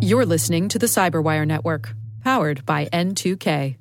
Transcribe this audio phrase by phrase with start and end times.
[0.00, 3.76] You're listening to the Cyberwire Network, powered by N2K.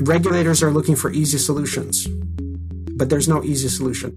[0.00, 2.06] Regulators are looking for easy solutions,
[2.96, 4.14] but there's no easy solution.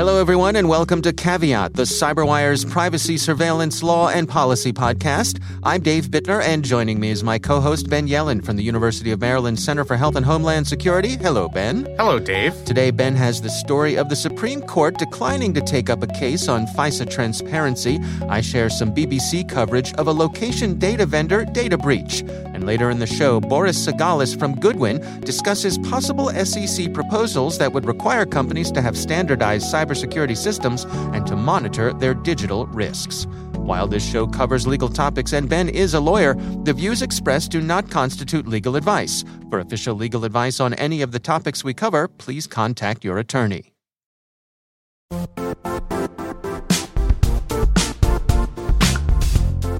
[0.00, 5.38] Hello, everyone, and welcome to Caveat, the CyberWire's privacy, surveillance, law, and policy podcast.
[5.62, 9.10] I'm Dave Bittner, and joining me is my co host, Ben Yelin from the University
[9.10, 11.16] of Maryland Center for Health and Homeland Security.
[11.16, 11.84] Hello, Ben.
[11.98, 12.54] Hello, Dave.
[12.64, 16.48] Today, Ben has the story of the Supreme Court declining to take up a case
[16.48, 18.00] on FISA transparency.
[18.26, 22.24] I share some BBC coverage of a location data vendor data breach.
[22.60, 27.86] And later in the show, Boris Segalis from Goodwin discusses possible SEC proposals that would
[27.86, 33.26] require companies to have standardized cybersecurity systems and to monitor their digital risks.
[33.56, 37.60] While this show covers legal topics and Ben is a lawyer, the views expressed do
[37.60, 39.24] not constitute legal advice.
[39.50, 43.72] For official legal advice on any of the topics we cover, please contact your attorney.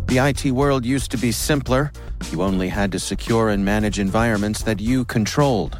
[0.06, 1.92] The IT world used to be simpler.
[2.32, 5.78] You only had to secure and manage environments that you controlled.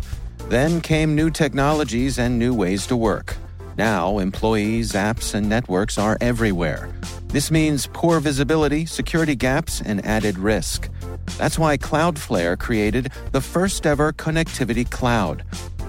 [0.48, 3.36] Then came new technologies and new ways to work.
[3.81, 6.91] Now, employees, apps, and networks are everywhere.
[7.28, 10.91] This means poor visibility, security gaps, and added risk.
[11.39, 15.45] That's why Cloudflare created the first ever connectivity cloud.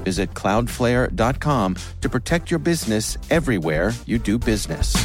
[0.06, 4.96] Visit cloudflare.com to protect your business everywhere you do business.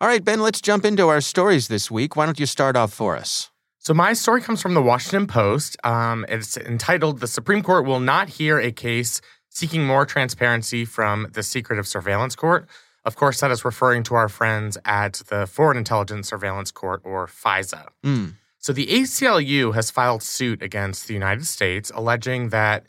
[0.00, 2.14] All right, Ben, let's jump into our stories this week.
[2.14, 3.50] Why don't you start off for us?
[3.82, 5.78] So, my story comes from the Washington Post.
[5.84, 11.28] Um, it's entitled The Supreme Court Will Not Hear a Case Seeking More Transparency from
[11.32, 12.68] the Secretive Surveillance Court.
[13.06, 17.26] Of course, that is referring to our friends at the Foreign Intelligence Surveillance Court, or
[17.26, 17.86] FISA.
[18.04, 18.34] Mm.
[18.58, 22.84] So, the ACLU has filed suit against the United States, alleging that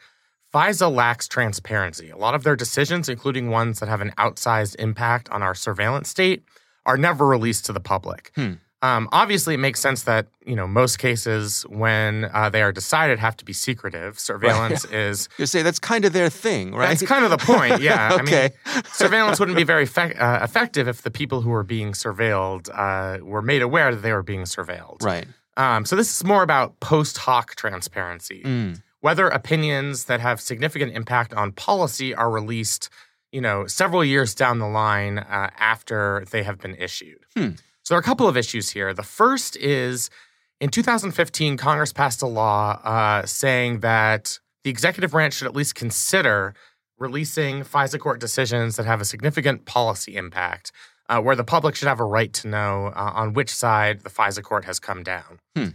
[0.54, 2.10] FISA lacks transparency.
[2.10, 6.10] A lot of their decisions, including ones that have an outsized impact on our surveillance
[6.10, 6.44] state,
[6.86, 8.34] are never released to the public.
[8.36, 8.56] Hmm.
[8.84, 13.20] Um, obviously, it makes sense that you know most cases when uh, they are decided
[13.20, 14.20] have to be secretive.
[14.20, 16.90] Surveillance is You say that's kind of their thing, right?
[16.90, 17.82] that's kind of the point.
[17.82, 18.50] Yeah, Okay.
[18.66, 21.92] I mean, surveillance wouldn't be very effect- uh, effective if the people who were being
[21.92, 25.04] surveilled uh, were made aware that they were being surveilled.
[25.04, 25.28] right.
[25.58, 28.82] Um, so this is more about post hoc transparency Mm.
[29.02, 32.90] whether opinions that have significant impact on policy are released,
[33.32, 37.20] you know, several years down the line uh, after they have been issued.
[37.36, 37.50] Hmm.
[37.92, 38.94] So there are a couple of issues here.
[38.94, 40.10] The first is
[40.62, 45.76] in 2015, Congress passed a law uh, saying that the executive branch should at least
[45.76, 46.54] consider
[46.98, 50.72] releasing FISA court decisions that have a significant policy impact,
[51.10, 54.10] uh, where the public should have a right to know uh, on which side the
[54.10, 55.42] FISA court has come down.
[55.58, 55.72] Hmm.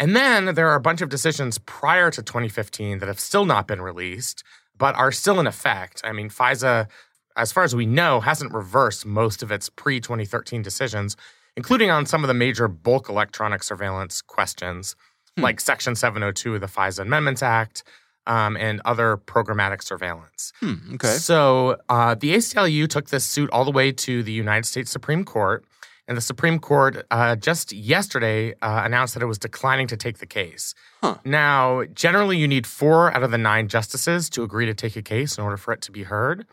[0.00, 3.68] And then there are a bunch of decisions prior to 2015 that have still not
[3.68, 4.42] been released,
[4.76, 6.00] but are still in effect.
[6.02, 6.88] I mean, FISA,
[7.36, 11.16] as far as we know, hasn't reversed most of its pre 2013 decisions,
[11.60, 14.96] including on some of the major bulk electronic surveillance questions,
[15.36, 15.42] Hmm.
[15.42, 17.84] like Section 702 of the FISA Amendments Act
[18.26, 20.52] um, and other programmatic surveillance.
[20.60, 20.94] Hmm.
[20.94, 21.14] Okay.
[21.30, 25.24] So uh, the ACLU took this suit all the way to the United States Supreme
[25.24, 25.64] Court,
[26.08, 30.18] and the Supreme Court uh, just yesterday uh, announced that it was declining to take
[30.18, 30.74] the case.
[31.02, 31.18] Huh.
[31.24, 35.02] Now, generally, you need four out of the nine justices to agree to take a
[35.02, 36.46] case in order for it to be heard.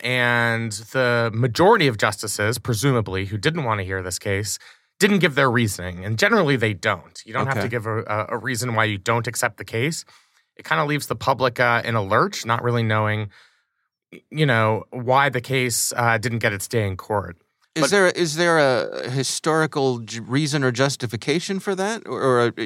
[0.00, 4.58] And the majority of justices, presumably, who didn't want to hear this case,
[4.98, 6.04] didn't give their reasoning.
[6.04, 7.20] And generally, they don't.
[7.24, 10.04] You don't have to give a, a- reason why you don't accept the case.
[10.56, 13.30] It kind of leaves the public uh, in a lurch, not really knowing,
[14.30, 17.36] you know, why the case uh, didn't get its day in court.
[17.74, 22.62] Is But- there is there a historical reason or justification for that, or, or a,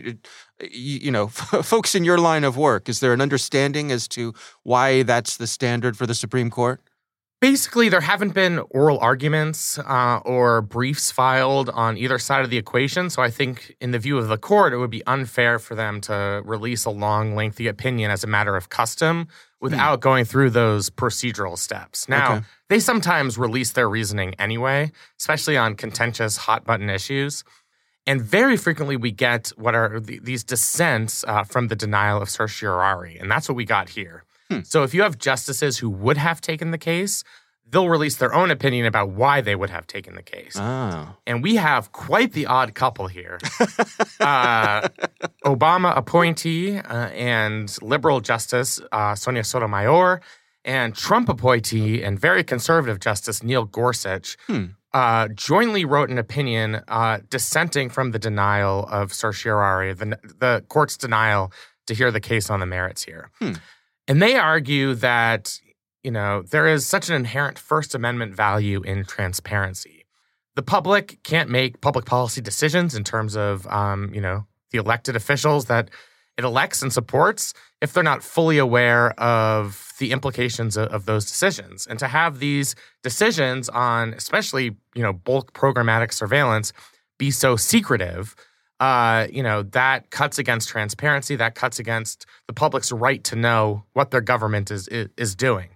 [0.63, 1.27] you you know,
[1.73, 5.47] folks in your line of work, is there an understanding as to why that's the
[5.47, 6.81] standard for the Supreme Court?
[7.45, 12.57] Basically, there haven't been oral arguments uh, or briefs filed on either side of the
[12.57, 13.11] equation.
[13.11, 16.01] So I think, in the view of the court, it would be unfair for them
[16.09, 19.29] to release a long, lengthy opinion as a matter of custom
[19.61, 22.09] without going through those procedural steps.
[22.09, 22.45] Now, Okay.
[22.71, 24.91] they sometimes release their reasoning anyway,
[25.21, 27.45] especially on contentious, hot button issues.
[28.07, 32.31] And very frequently, we get what are th- these dissents uh, from the denial of
[32.31, 33.19] certiorari.
[33.19, 34.25] And that's what we got here.
[34.63, 37.25] So if you have justices who would have taken the case,
[37.69, 40.55] they'll release their own opinion about why they would have taken the case.
[40.57, 43.39] Oh, And we have quite the odd couple here.
[44.21, 44.89] uh,
[45.45, 50.21] Obama appointee uh, and liberal justice uh, Sonia Sotomayor,
[50.65, 54.37] and Trump appointee and very conservative justice Neil Gorsuch.
[54.47, 54.65] Hmm.
[54.95, 60.97] uh, jointly wrote an opinion uh, dissenting from the denial of certiorari, the, the court's
[60.97, 61.53] denial
[61.87, 63.31] to hear the case on the merits here.
[63.41, 63.55] Hmm.
[64.07, 65.59] And they argue that,
[66.05, 70.05] you know, there is such an inherent First Amendment value in transparency.
[70.55, 75.17] The public can't make public policy decisions in terms of, um, you know, the elected
[75.17, 75.91] officials that
[76.37, 81.25] it elects and supports if they're not fully aware of the implications of, of, those
[81.25, 81.87] decisions.
[81.87, 86.73] And to have these decisions on, especially you know, bulk programmatic surveillance,
[87.19, 88.35] be so secretive,
[88.81, 91.37] uh, you know, that cuts against transparency.
[91.37, 95.74] That cuts against the public's right to know what their government is is, is doing.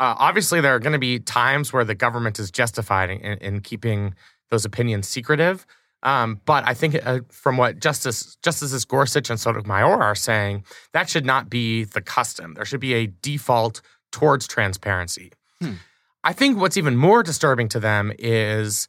[0.00, 3.60] Uh, obviously, there are going to be times where the government is justified in, in
[3.60, 4.14] keeping
[4.50, 5.66] those opinions secretive.
[6.02, 11.10] Um, but I think uh, from what Justice Justices Gorsuch and Sotomayor are saying, that
[11.10, 12.54] should not be the custom.
[12.54, 13.80] There should be a default
[14.12, 15.32] towards transparency.
[15.60, 15.74] Hmm.
[16.22, 18.86] I think what's even more disturbing to them is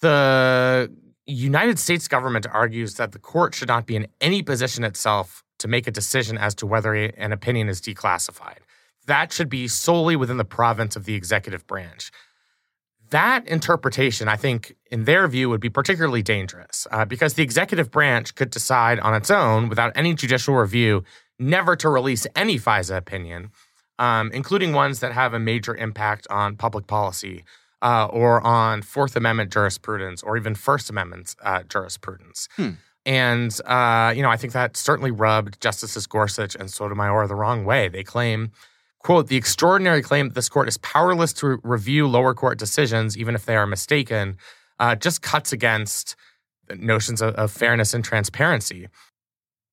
[0.00, 0.92] the
[1.26, 5.68] United States government argues that the court should not be in any position itself to
[5.68, 8.58] make a decision as to whether an opinion is declassified.
[9.06, 12.10] That should be solely within the province of the executive branch
[13.10, 17.90] that interpretation, I think, in their view, would be particularly dangerous uh, because the executive
[17.90, 21.04] branch could decide on its own, without any judicial review,
[21.38, 23.50] never to release any FISA opinion,
[23.98, 27.44] um, including ones that have a major impact on public policy
[27.82, 32.48] uh, or on Fourth Amendment jurisprudence or even First Amendment uh, jurisprudence.
[32.56, 32.70] Hmm.
[33.04, 37.64] And, uh, you know, I think that certainly rubbed Justices Gorsuch and Sotomayor the wrong
[37.64, 37.86] way.
[37.86, 38.50] They claim
[39.06, 43.16] quote, the extraordinary claim that this court is powerless to re- review lower court decisions,
[43.16, 44.36] even if they are mistaken,
[44.80, 46.16] uh, just cuts against
[46.76, 48.88] notions of, of fairness and transparency.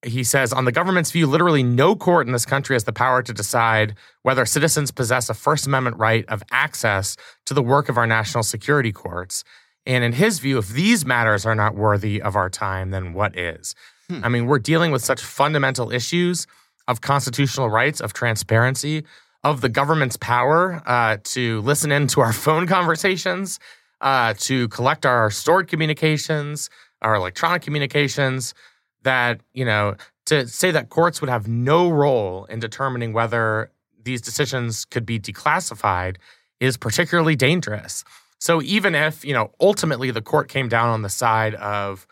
[0.04, 3.24] He says, on the government's view, literally no court in this country has the power
[3.24, 7.16] to decide whether citizens possess a First Amendment right of access
[7.46, 9.42] to the work of our national security courts.
[9.84, 13.36] And in his view, if these matters are not worthy of our time, then what
[13.36, 13.74] is?
[14.08, 14.20] Hmm.
[14.22, 16.46] I mean, we're dealing with such fundamental issues
[16.86, 19.02] of constitutional rights, of transparency,
[19.44, 23.60] of the government's power uh, to listen in to our phone conversations,
[24.00, 26.70] uh, to collect our stored communications,
[27.02, 28.54] our electronic communications,
[29.02, 29.94] that, you know,
[30.26, 33.70] to say that courts would have no role in determining whether
[34.02, 36.16] these decisions could be declassified
[36.60, 38.04] is particularly dangerous.
[38.38, 42.06] So even if, you know, ultimately the court came down on the side of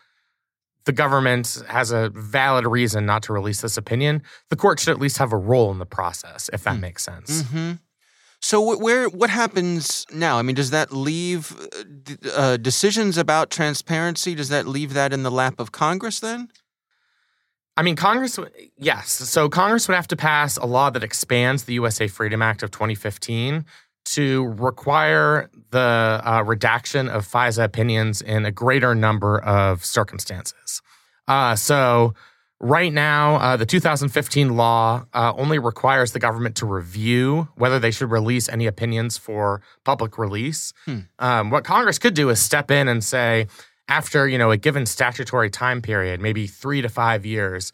[0.85, 4.99] the government has a valid reason not to release this opinion, the court should at
[4.99, 6.81] least have a role in the process, if that mm.
[6.81, 7.43] makes sense.
[7.43, 7.73] Mm-hmm.
[8.41, 10.37] So where what happens now?
[10.37, 11.55] I mean, does that leave
[12.25, 14.35] uh, uh, decisions about transparency?
[14.35, 16.49] Does that leave that in the lap of Congress then?
[17.77, 18.37] I mean, Congress,
[18.77, 19.09] yes.
[19.09, 22.71] So Congress would have to pass a law that expands the USA Freedom Act of
[22.71, 23.65] 2015
[24.05, 30.81] to require the uh, redaction of FISA opinions in a greater number of circumstances.
[31.27, 32.13] Uh, so,
[32.59, 37.91] right now, uh, the 2015 law uh, only requires the government to review whether they
[37.91, 40.73] should release any opinions for public release.
[40.85, 40.99] Hmm.
[41.19, 43.47] Um, what Congress could do is step in and say,
[43.87, 47.71] after you know a given statutory time period, maybe three to five years,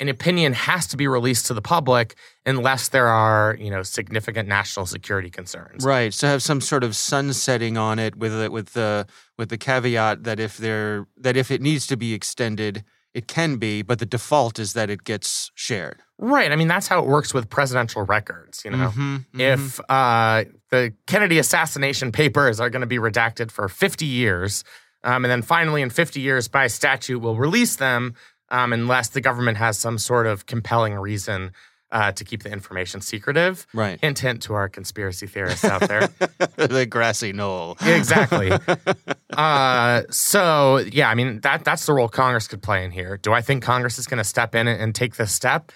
[0.00, 4.48] an opinion has to be released to the public unless there are, you know, significant
[4.48, 5.84] national security concerns.
[5.84, 6.12] Right.
[6.12, 9.06] So have some sort of sunsetting on it with the, with the
[9.38, 12.84] with the caveat that if there that if it needs to be extended,
[13.14, 16.02] it can be, but the default is that it gets shared.
[16.18, 16.50] Right.
[16.50, 18.64] I mean, that's how it works with presidential records.
[18.64, 19.40] You know, mm-hmm, mm-hmm.
[19.40, 24.64] if uh, the Kennedy assassination papers are going to be redacted for 50 years,
[25.04, 28.14] um, and then finally in 50 years by statute we'll release them
[28.52, 31.52] um, unless the government has some sort of compelling reason
[31.90, 33.66] uh, to keep the information secretive.
[33.74, 34.00] Right.
[34.00, 36.06] Hint, hint to our conspiracy theorists out there.
[36.56, 37.76] the grassy knoll.
[37.84, 38.52] Exactly.
[39.32, 43.18] uh, so, yeah, I mean, that that's the role Congress could play in here.
[43.18, 45.72] Do I think Congress is going to step in and, and, take this step?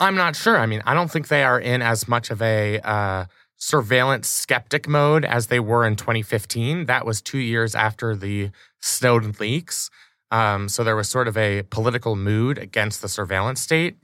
[0.00, 0.58] I'm not sure.
[0.58, 3.26] I mean, I don't think they are in as much of a uh,
[3.56, 6.86] surveillance skeptic mode as they were in 2015.
[6.86, 8.50] That was two years after the
[8.80, 9.90] Snowden leaks.
[10.34, 13.96] Um, so there was sort of a political mood against the surveillance state.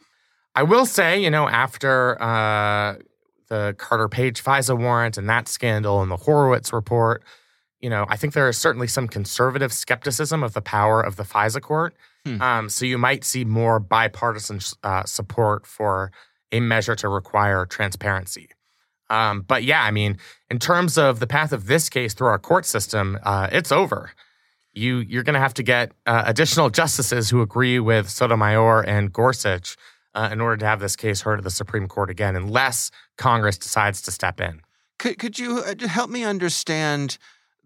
[0.54, 2.94] I will say, you know, after uh,
[3.48, 7.24] the Carter Page FISA warrant and that scandal and the Horowitz report,
[7.80, 11.24] you know, I think there is certainly some conservative skepticism of the power of the
[11.24, 11.96] FISA court.
[12.24, 12.40] Hmm.
[12.40, 16.12] Um, so you might see more bipartisan uh, support for
[16.52, 18.50] a measure to require transparency.
[19.08, 20.18] Um, but yeah, I mean,
[20.48, 24.12] in terms of the path of this case through our court system, uh, it's over
[24.72, 29.12] you you're going to have to get uh, additional justices who agree with Sotomayor and
[29.12, 29.76] Gorsuch
[30.14, 33.58] uh, in order to have this case heard at the Supreme Court again, unless Congress
[33.58, 34.60] decides to step in.
[34.98, 37.18] Could could you uh, help me understand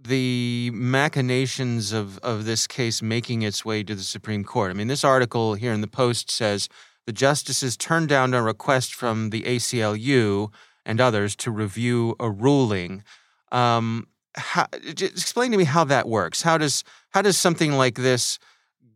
[0.07, 4.71] the machinations of, of this case making its way to the Supreme Court.
[4.71, 6.69] I mean, this article here in the Post says
[7.07, 10.53] the justices turned down a request from the ACLU
[10.85, 13.03] and others to review a ruling.
[13.51, 16.43] Um, how, explain to me how that works.
[16.43, 18.39] How does how does something like this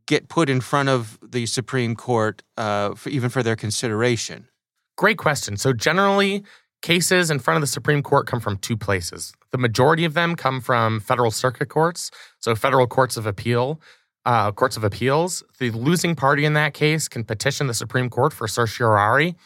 [0.07, 4.49] get put in front of the Supreme Court, uh, for, even for their consideration?
[4.97, 5.57] Great question.
[5.57, 6.45] So generally,
[6.83, 9.33] cases in front of the Supreme Court come from two places.
[9.53, 13.81] The majority of them come from federal circuit courts, so federal courts of appeal.
[14.27, 15.43] Uh, courts of appeals.
[15.59, 19.37] The losing party in that case can petition the Supreme Court for certiorari,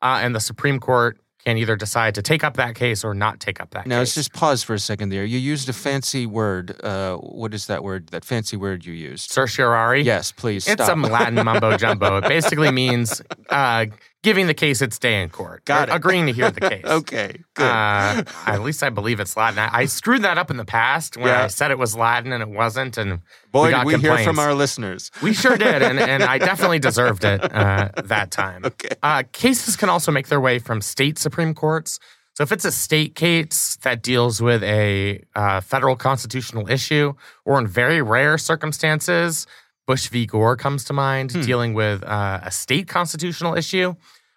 [0.00, 3.40] uh, and the Supreme Court can either decide to take up that case or not
[3.40, 4.00] take up that now, case.
[4.00, 5.24] let's just pause for a second there.
[5.24, 6.78] You used a fancy word.
[6.84, 8.08] Uh, what is that word?
[8.08, 9.30] That fancy word you used?
[9.30, 10.02] Certiorari?
[10.02, 10.66] Yes, please.
[10.66, 10.86] It's stop.
[10.86, 12.18] some Latin mumbo jumbo.
[12.18, 13.86] It basically means uh,
[14.22, 15.64] giving the case its day in court.
[15.64, 15.94] Got it.
[15.94, 16.84] Agreeing to hear the case.
[16.84, 17.62] okay, good.
[17.64, 19.58] Uh, at least I believe it's Latin.
[19.58, 21.44] I, I screwed that up in the past when Yeah.
[21.44, 22.98] I said it was Latin and it wasn't.
[22.98, 23.20] And
[23.52, 25.10] Boy, we got did we hear from our listeners.
[25.22, 28.64] We sure did, and, and I definitely deserved it uh, that time.
[28.64, 28.88] Okay.
[29.02, 31.98] Uh, cases can also make their way from state supreme courts.
[32.34, 37.58] So if it's a state case that deals with a uh, federal constitutional issue, or
[37.58, 39.46] in very rare circumstances,
[39.88, 40.26] Bush v.
[40.26, 41.40] Gore comes to mind, Hmm.
[41.40, 43.94] dealing with uh, a state constitutional issue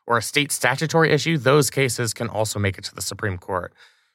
[0.07, 3.73] or a state statutory issue, those cases can also make it to the Supreme Court.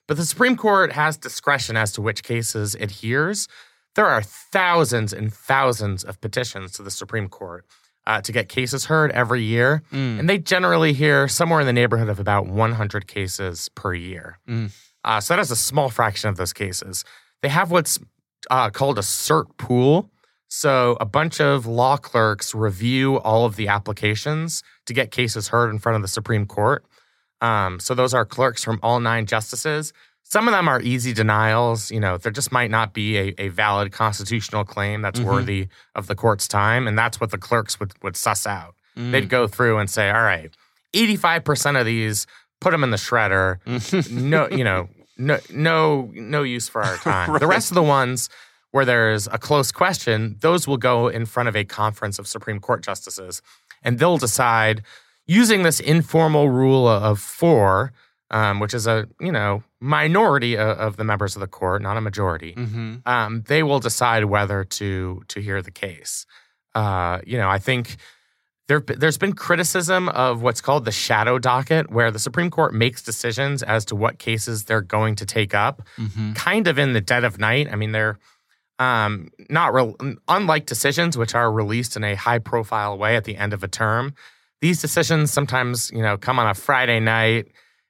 [0.08, 3.48] But the Supreme Court has discretion as to which cases it hears.
[3.96, 7.66] There are thousands and thousands of petitions to the Supreme Court
[8.06, 9.82] uh, to get cases heard every year.
[9.92, 10.18] Mm.
[10.20, 14.38] And they generally hear somewhere in the neighborhood of about 100 cases per year.
[14.48, 14.70] Mm.
[15.04, 17.04] Uh, so that is a small fraction of those cases.
[17.42, 17.98] They have what's
[18.50, 20.10] uh, called a cert pool.
[20.48, 25.70] So a bunch of law clerks review all of the applications to get cases heard
[25.70, 26.84] in front of the Supreme Court.
[27.40, 29.92] Um, so those are clerks from all nine justices.
[30.22, 31.90] Some of them are easy denials.
[31.90, 35.24] You know, there just might not be a, a valid constitutional claim that's Mhm.
[35.24, 38.74] worthy of the court's time, and that's what the clerks would would suss out.
[38.96, 39.12] Mm.
[39.12, 40.50] They'd go through and say, "All right,
[40.94, 42.26] eighty five percent of these,
[42.60, 43.58] put them in the shredder.
[44.10, 44.88] no, you know,
[45.18, 47.38] no, no, no use for our time.
[47.38, 48.28] The rest of the ones."
[48.76, 52.60] Where there's a close question, those will go in front of a conference of Supreme
[52.60, 53.40] Court justices,
[53.82, 54.82] and they'll decide
[55.26, 57.92] using this informal rule of four,
[58.30, 61.96] um, which is a you know minority of, of the members of the court, not
[61.96, 62.52] a majority.
[62.52, 66.26] hmm Um, they will decide whether to to hear the case.
[66.74, 67.96] Uh, you know, I think
[68.68, 73.00] there there's been criticism of what's called the shadow docket, where the Supreme Court makes
[73.02, 77.00] decisions as to what cases they're going to take up, hmm kind of in the
[77.00, 77.68] dead of night.
[77.72, 78.18] I mean, they're
[78.78, 79.94] um, not re-
[80.28, 83.68] unlike decisions which are released in a high profile way at the end of a
[83.68, 84.14] term.
[84.60, 87.48] These decisions sometimes, you know, come on a Friday night.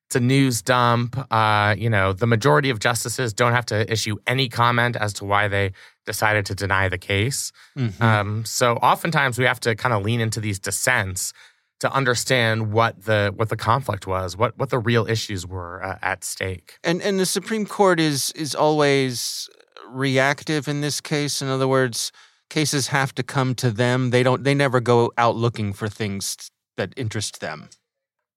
[0.09, 1.17] It's a news dump.
[1.33, 5.25] Uh, you know, the majority of justices don't have to issue any comment as to
[5.25, 5.73] why they
[6.05, 7.51] decided to deny the case.
[7.75, 11.33] hmm Um, so oftentimes we have to kind of lean into these dissents
[11.81, 15.99] to understand what the what the conflict was, what what the real issues were uh,
[16.03, 16.79] at stake.
[16.85, 19.49] and and the Supreme Court is is always
[19.89, 21.43] reactive in this case.
[21.43, 22.13] In other words,
[22.51, 24.11] cases have to come to them.
[24.11, 24.45] They don't.
[24.45, 26.37] They never go out looking for things
[26.77, 27.69] that interest them.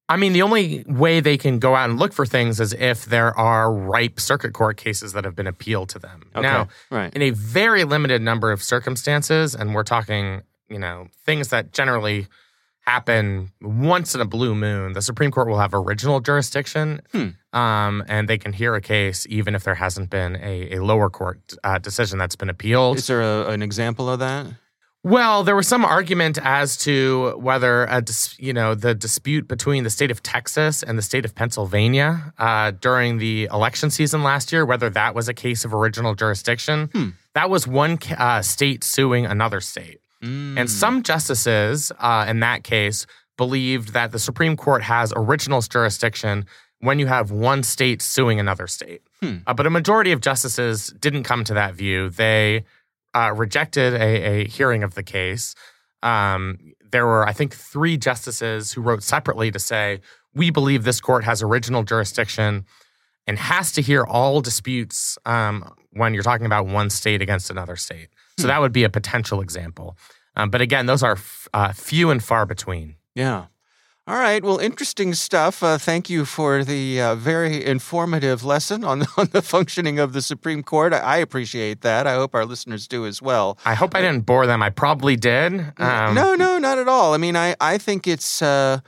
[0.09, 3.05] I mean, the only way they can go out and look for things is if
[3.05, 6.23] there are ripe circuit court cases that have been appealed to them.
[6.35, 6.41] Okay.
[6.41, 7.13] Now, right.
[7.13, 12.27] in a very limited number of circumstances, and we're talking, you know, things that generally
[12.89, 17.29] happen once in a blue moon, the Supreme Court will have original jurisdiction, Hmm.
[17.63, 21.09] um, and they can hear a case even if there hasn't been a, a lower
[21.09, 22.97] court uh, decision that's been appealed.
[22.97, 24.45] Is there a, an example of that?
[25.01, 29.81] Well, there was some argument as to whether a dis- you know the dispute between
[29.85, 34.51] the state of Texas and the state of Pennsylvania uh, during the election season last
[34.51, 36.89] year, whether that was a case of original jurisdiction.
[36.93, 37.09] Hmm.
[37.33, 40.59] That was one uh, state suing another state, Mm.
[40.59, 43.05] and some justices uh, in that case
[43.37, 46.45] believed that the Supreme Court has original jurisdiction
[46.81, 49.01] when you have one state suing another state.
[49.21, 49.37] Hmm.
[49.47, 52.09] Uh, but a majority of justices didn't come to that view.
[52.09, 52.65] They
[53.13, 55.55] uh, rejected a, a hearing of the case.
[56.03, 60.01] Um, there were, I think, three justices who wrote separately to say,
[60.33, 62.65] we believe this court has original jurisdiction
[63.25, 67.75] and has to hear all disputes um, when you're talking about one state against another
[67.75, 68.09] state.
[68.39, 69.97] So that would be a potential example.
[70.35, 72.95] Um, but again, those are f- uh, few and far between.
[73.15, 73.45] Yeah.
[74.07, 74.43] All right.
[74.43, 75.61] Well, interesting stuff.
[75.61, 80.21] Uh, thank you for the uh, very informative lesson on, on the functioning of the
[80.23, 80.93] Supreme Court.
[80.93, 82.07] I, I appreciate that.
[82.07, 83.59] I hope our listeners do as well.
[83.65, 84.63] I hope I didn't bore them.
[84.63, 85.53] I probably did.
[85.77, 87.13] Um, no, no, not at all.
[87.13, 88.79] I mean, I, I think it's, uh,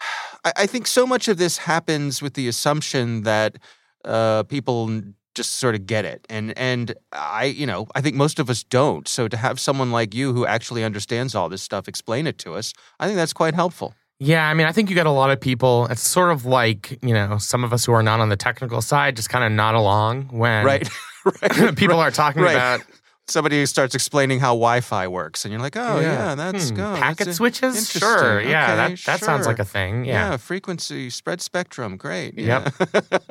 [0.44, 3.58] I, I think so much of this happens with the assumption that
[4.04, 5.02] uh, people
[5.34, 6.26] just sort of get it.
[6.30, 9.06] And and I, you know, I think most of us don't.
[9.08, 12.54] So to have someone like you who actually understands all this stuff explain it to
[12.54, 13.94] us, I think that's quite helpful.
[14.20, 15.86] Yeah, I mean, I think you get a lot of people.
[15.90, 18.80] It's sort of like you know, some of us who are not on the technical
[18.80, 20.88] side just kind of nod along when Right.
[21.42, 21.76] right.
[21.76, 22.54] people are talking Right.
[22.54, 22.80] about
[23.26, 27.38] Somebody starts explaining how Wi-Fi works, and you're like, "Oh yeah, that's hmm, packet that's,
[27.38, 27.90] switches.
[27.90, 30.04] Sure, yeah, Okay, that that sounds like a thing.
[30.04, 30.36] Yeah.
[30.36, 32.38] frequency, spread spectrum, great.
[32.38, 32.74] Yep.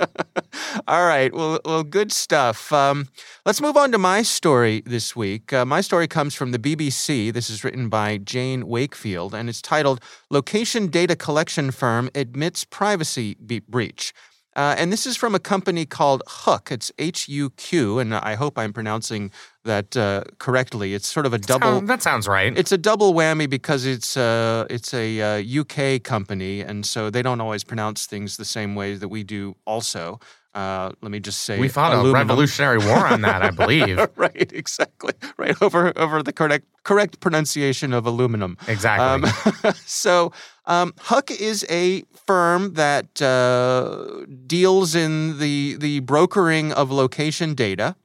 [0.88, 2.74] All right, well, well, good stuff.
[2.74, 3.08] Um,
[3.46, 5.54] let's move on to my story this week.
[5.54, 7.32] Uh, my story comes from the BBC.
[7.32, 13.36] This is written by Jane Wakefield, and it's titled "Location Data Collection Firm Admits Privacy
[13.46, 14.12] Be- Breach."
[14.56, 16.72] Uh, and this is from a company called Hook.
[16.72, 19.32] It's H U Q, and I hope I'm pronouncing
[19.64, 20.94] that uh, correctly.
[20.94, 21.68] It's sort of a double.
[21.68, 22.56] Sound- that sounds right.
[22.58, 27.22] It's a double whammy because it's uh, it's a uh, UK company, and so they
[27.22, 29.56] don't always pronounce things the same way that we do.
[29.66, 30.20] Also,
[30.56, 34.00] uh, let me just say we fought a revolutionary war on that, I believe.
[34.16, 38.58] right, exactly, right over over the correct correct pronunciation of aluminum.
[38.68, 39.30] Exactly.
[39.30, 40.32] Um, so,
[40.66, 47.96] um, Huq is a firm that uh, deals in the the brokering of location data.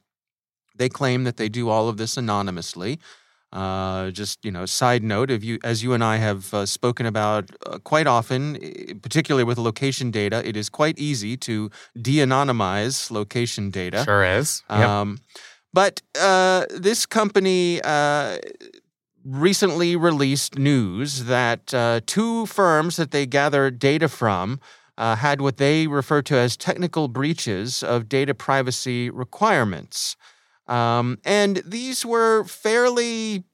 [0.74, 2.98] They claim that they do all of this anonymously.
[3.52, 7.06] Uh, just you know, side note: if you, as you and I have uh, spoken
[7.06, 8.58] about uh, quite often,
[9.00, 14.04] particularly with location data, it is quite easy to de-anonymize location data.
[14.04, 14.62] sure is.
[14.68, 14.80] Yep.
[14.80, 15.18] Um,
[15.72, 18.38] but uh, this company uh,
[19.24, 24.60] recently released news that uh, two firms that they gather data from
[24.96, 30.16] uh, had what they refer to as technical breaches of data privacy requirements.
[30.68, 33.44] Um, and these were fairly.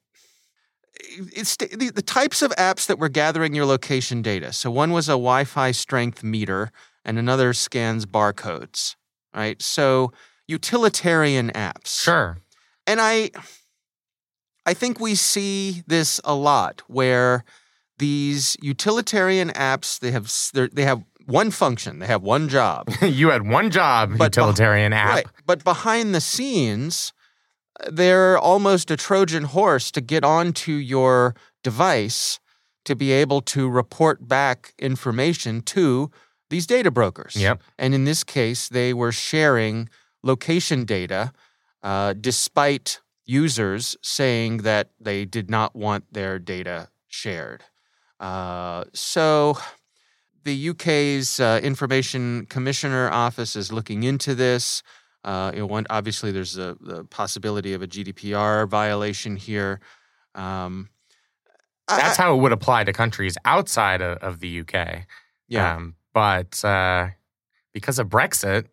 [1.37, 4.53] It's the, the types of apps that were gathering your location data.
[4.53, 6.71] So one was a Wi-Fi strength meter,
[7.05, 8.97] and another scans barcodes.
[9.35, 9.61] Right.
[9.61, 10.13] So
[10.47, 12.03] utilitarian apps.
[12.03, 12.39] sure.
[12.87, 13.31] And I
[14.67, 17.45] I think we see this a lot where
[17.99, 20.31] these utilitarian apps they have
[20.75, 22.89] they have one function, they have one job.
[23.03, 25.15] you had one job, But beh- utilitarian app.
[25.15, 25.27] Right.
[25.47, 27.13] But behind the scenes
[27.91, 32.39] they're almost a Trojan horse to get onto your device
[32.85, 36.11] to be able to report back information to
[36.51, 37.35] these data brokers.
[37.35, 37.63] Yep.
[37.79, 39.89] And in this case, they were sharing
[40.23, 41.33] location data
[41.83, 47.65] uh, despite users saying that they did not want their data shared.
[48.21, 49.59] Uh, so
[50.45, 54.83] the UK's uh, Information Commissioner Office is looking into this.
[55.25, 59.81] Uh, you know, one, obviously, there's a, the possibility of a GDPR violation here.
[60.35, 60.91] Um,
[61.89, 65.07] That's I- how it would apply to countries outside of, of the UK.
[65.49, 65.77] yeah.
[65.77, 67.09] Um, but uh,
[67.73, 68.67] because of Brexit,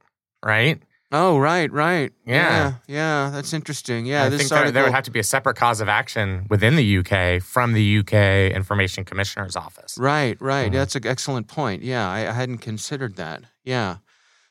[0.46, 0.82] right?
[1.12, 2.12] Oh, right, right.
[2.26, 2.36] Yeah.
[2.36, 4.06] yeah, yeah, That's interesting.
[4.06, 6.76] Yeah, I think there, there would have to be a separate cause of action within
[6.76, 9.98] the UK from the UK Information Commissioner's Office.
[9.98, 10.70] Right, right.
[10.70, 10.74] Mhm.
[10.74, 11.84] That's an excellent point.
[11.84, 13.44] Yeah, I, I hadn't considered that.
[13.64, 13.98] Yeah.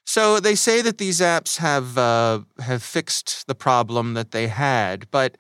[0.05, 5.09] So they say that these apps have uh, have fixed the problem that they had,
[5.11, 5.37] but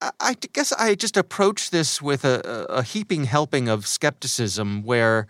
[0.00, 5.26] I, I guess I just approach this with a a heaping helping of skepticism, where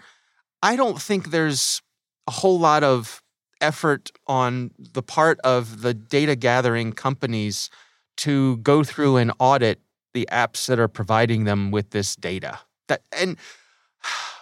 [0.63, 1.83] I don't think there's
[2.29, 3.21] a whole lot of
[3.61, 7.71] effort on the part of the data gathering companies
[8.17, 9.81] to go through and audit
[10.13, 12.61] the apps that are providing them with this data.
[12.89, 13.37] That and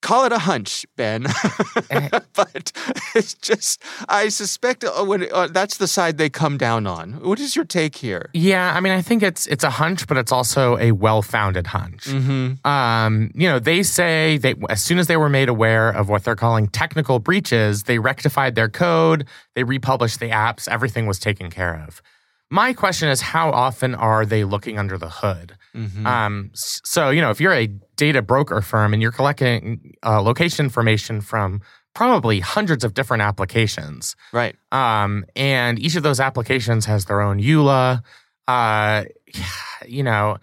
[0.00, 1.22] call it a hunch, Ben,
[2.34, 2.72] but
[3.14, 7.14] it's just I suspect uh, when uh, that's the side they come down on.
[7.20, 8.30] What is your take here?
[8.32, 12.06] Yeah, I mean, I think it's it's a hunch, but it's also a well-founded hunch.
[12.06, 12.66] Mm-hmm.
[12.66, 16.24] Um, you know, they say they as soon as they were made aware of what
[16.24, 21.50] they're calling technical breaches, they rectified their code, they republished the apps, everything was taken
[21.50, 22.00] care of.
[22.50, 25.57] My question is, how often are they looking under the hood?
[25.74, 26.06] Mm-hmm.
[26.06, 30.66] Um, so you know, if you're a data broker firm and you're collecting uh, location
[30.66, 31.60] information from
[31.94, 34.54] probably hundreds of different applications, right.
[34.72, 38.02] um, and each of those applications has their own EULA.
[38.46, 39.04] Uh,
[39.86, 40.38] you know,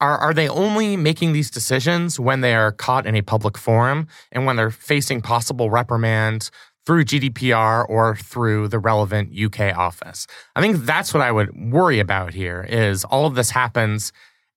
[0.00, 4.06] are are they only making these decisions when they are caught in a public forum
[4.32, 6.50] and when they're facing possible reprimand
[6.86, 10.26] through GDPR or through the relevant UK office?
[10.56, 12.66] I think that's what I would worry about here.
[12.68, 14.12] Is all of this happens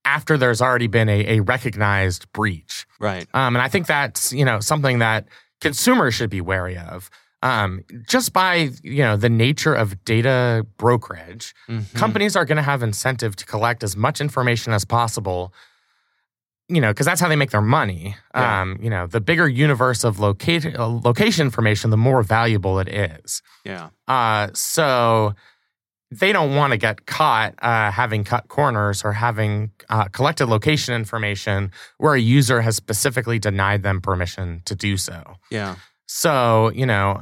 [0.05, 2.85] after there's already been a, a recognized breach.
[2.99, 3.27] Right.
[3.33, 5.27] Um, and I think that's you know something that
[5.61, 7.09] consumers should be wary of.
[7.43, 11.93] Um, just by you know the nature of data brokerage, Mhm.
[11.93, 15.53] companies are going to have incentive to collect as much information as possible
[16.69, 18.15] you know, because that's how they make their money.
[18.35, 18.61] Yeah.
[18.61, 22.89] Um, you know, the bigger universe of locate, uh, location information, the more valuable it
[22.89, 23.41] is.
[23.63, 23.89] Yeah.
[24.07, 25.33] Uh, so
[26.11, 30.93] they don't want to get caught uh, having cut corners or having uh, collected location
[30.93, 35.35] information where a user has specifically denied them permission to do so.
[35.49, 35.75] Yeah.
[36.05, 37.21] So, you know,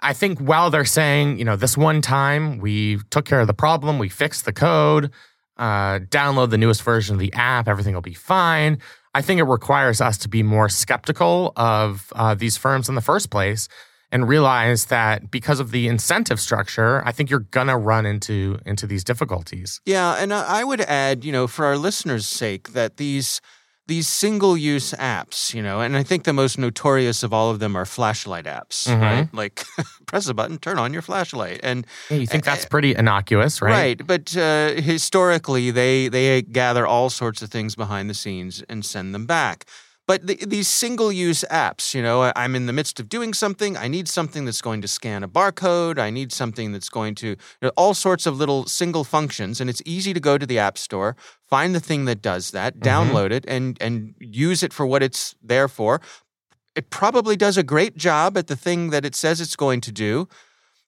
[0.00, 3.54] I think while they're saying, you know, this one time we took care of the
[3.54, 5.10] problem, we fixed the code,
[5.56, 8.78] uh, download the newest version of the app, everything will be fine.
[9.14, 13.00] I think it requires us to be more skeptical of uh, these firms in the
[13.00, 13.68] first place
[14.10, 18.86] and realize that because of the incentive structure, I think you're gonna run into into
[18.86, 19.80] these difficulties.
[19.84, 23.40] Yeah, and I I would add, you know, for our listeners' sake, that these
[23.86, 27.76] these single-use apps, you know, and I think the most notorious of all of them
[27.76, 29.00] are flashlight apps, Mhm.
[29.00, 29.28] right?
[29.34, 29.64] Like
[30.06, 33.70] press a button, turn on your flashlight, and Yeah, you think that's pretty innocuous, right?
[33.70, 38.84] Right, but uh, historically, they they gather all sorts of things behind the scenes and
[38.84, 39.66] send them back.
[40.06, 43.76] But the, these single-use apps, you know, I'm in the midst of doing something.
[43.76, 45.98] I need something that's going to scan a barcode.
[45.98, 49.70] I need something that's going to you know, all sorts of little single functions, and
[49.70, 51.16] it's easy to go to the app store,
[51.48, 52.88] find the thing that does that, mm-hmm.
[52.88, 56.00] download it, and and use it for what it's there for.
[56.74, 59.92] It probably does a great job at the thing that it says it's going to
[59.92, 60.28] do.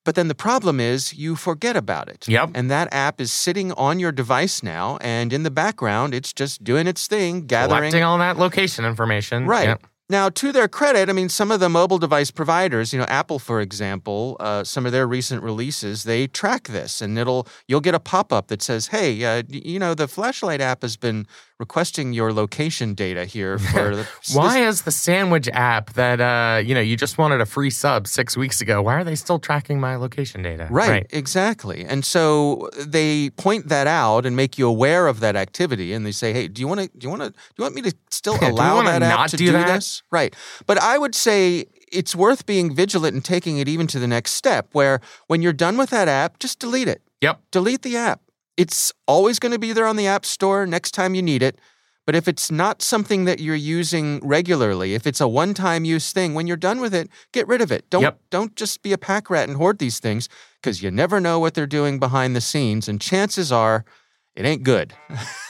[0.07, 2.29] But then the problem is you forget about it.
[2.29, 2.51] Yep.
[2.55, 6.63] And that app is sitting on your device now, and in the background, it's just
[6.63, 7.79] doing its thing, gathering.
[7.79, 9.45] Collecting all that location information.
[9.45, 9.67] Right.
[9.67, 9.83] Yep.
[10.09, 13.39] Now, to their credit, I mean, some of the mobile device providers, you know, Apple,
[13.39, 17.93] for example, uh, some of their recent releases, they track this, and it'll you'll get
[17.93, 21.27] a pop up that says, "Hey, uh, you know, the flashlight app has been
[21.59, 26.75] requesting your location data here for the, Why is the sandwich app that uh, you
[26.75, 28.81] know you just wanted a free sub six weeks ago?
[28.81, 30.67] Why are they still tracking my location data?
[30.69, 31.83] Right, exactly.
[31.85, 36.11] And so they point that out and make you aware of that activity, and they
[36.11, 36.87] say, "Hey, do you want to?
[36.97, 37.29] Do you want to?
[37.29, 39.67] Do you want me to still Yeah, allow that app not to do do, that?
[39.67, 40.35] this?" Right.
[40.65, 44.33] But I would say it's worth being vigilant and taking it even to the next
[44.33, 47.01] step, where when you're done with that app, just delete it.
[47.21, 47.39] Yep.
[47.51, 48.21] Delete the app.
[48.57, 51.59] It's always going to be there on the App Store next time you need it.
[52.05, 56.33] But if it's not something that you're using regularly, if it's a one-time use thing,
[56.33, 57.89] when you're done with it, get rid of it.
[57.89, 58.19] Don't Yep.
[58.29, 60.29] don't just be a pack rat and hoard these things
[60.61, 63.83] because you never know what they're doing behind the scenes, and chances are
[64.37, 64.93] it ain't good.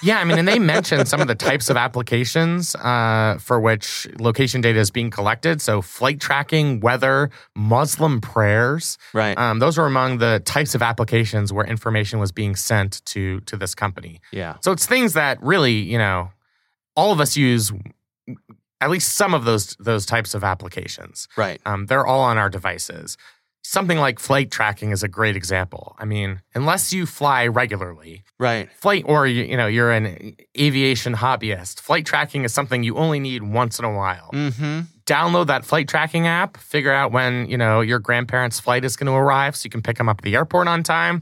[0.01, 4.07] Yeah, I mean, and they mentioned some of the types of applications uh, for which
[4.19, 5.61] location data is being collected.
[5.61, 8.97] So, flight tracking, weather, Muslim prayers.
[9.13, 9.37] Right.
[9.37, 13.57] Um, those were among the types of applications where information was being sent to to
[13.57, 14.21] this company.
[14.31, 14.55] yeah.
[14.61, 16.31] So it's things that really, you know,
[16.95, 17.73] all of us use
[18.79, 21.27] at least some of those those types of applications.
[21.35, 21.59] Right.
[21.65, 23.17] Um, they're all on our devices.
[23.69, 25.93] Something like flight tracking is a great example.
[25.99, 28.71] I mean, unless you fly regularly, Right.
[28.71, 33.19] flight or you, you know you're an aviation hobbyist, flight tracking is something you only
[33.19, 34.29] need once in a while.
[34.33, 34.79] Mm-hmm.
[35.05, 36.55] Download that flight tracking app.
[36.55, 39.81] Figure out when you know your grandparents' flight is going to arrive, so you can
[39.81, 41.21] pick them up at the airport on time.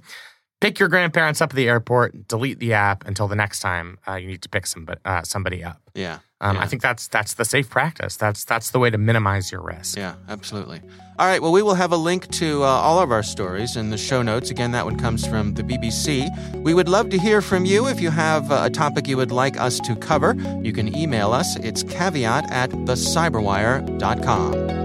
[0.62, 2.28] Pick your grandparents up at the airport.
[2.28, 5.64] Delete the app until the next time uh, you need to pick somebody uh, somebody
[5.64, 5.82] up.
[5.96, 6.20] Yeah.
[6.42, 6.64] Um, yeah.
[6.64, 8.18] I think that's that's the safe practice.
[8.18, 9.98] That's that's the way to minimize your risk.
[9.98, 10.82] Yeah, absolutely.
[11.18, 13.90] All right, well, we will have a link to uh, all of our stories in
[13.90, 14.50] the show notes.
[14.50, 16.28] Again, that one comes from the BBC.
[16.62, 17.88] We would love to hear from you.
[17.88, 21.32] If you have uh, a topic you would like us to cover, you can email
[21.32, 21.56] us.
[21.58, 24.85] It's caveat at thecyberwire.com.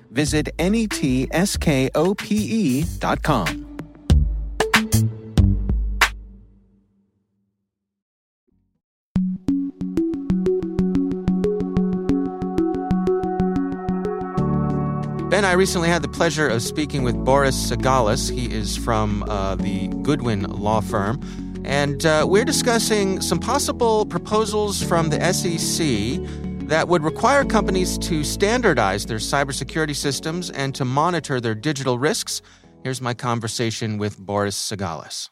[0.11, 1.31] visit netskope.com.
[15.29, 18.29] Ben, I recently had the pleasure of speaking with Boris Segalis.
[18.29, 21.21] He is from uh, the Goodwin Law Firm.
[21.63, 26.19] And uh, we're discussing some possible proposals from the SEC
[26.71, 32.41] that would require companies to standardize their cybersecurity systems and to monitor their digital risks.
[32.85, 35.27] Here's my conversation with Boris Segalis.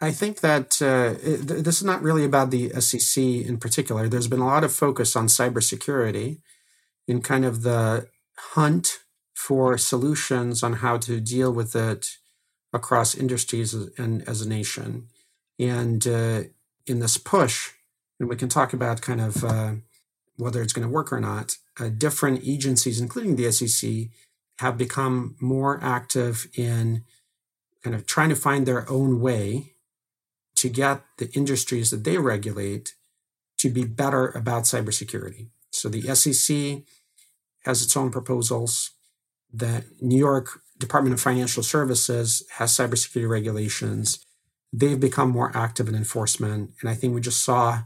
[0.00, 4.08] I think that uh, th- this is not really about the SEC in particular.
[4.08, 6.40] There's been a lot of focus on cybersecurity
[7.06, 8.08] in kind of the
[8.54, 9.00] hunt
[9.34, 12.16] for solutions on how to deal with it
[12.72, 15.08] across industries and as a nation.
[15.58, 16.44] And uh,
[16.86, 17.72] in this push,
[18.18, 19.74] and we can talk about kind of uh,
[20.36, 24.08] whether it's going to work or not, uh, different agencies, including the SEC,
[24.58, 27.04] have become more active in
[27.82, 29.74] kind of trying to find their own way
[30.56, 32.94] to get the industries that they regulate
[33.58, 35.48] to be better about cybersecurity.
[35.70, 36.82] So the SEC
[37.64, 38.90] has its own proposals.
[39.52, 44.24] The New York Department of Financial Services has cybersecurity regulations.
[44.72, 46.70] They've become more active in enforcement.
[46.80, 47.82] And I think we just saw